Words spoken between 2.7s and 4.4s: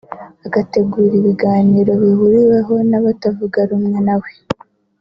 n’abatavuga rumwe nawe